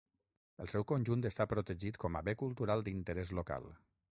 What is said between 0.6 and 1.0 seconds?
El seu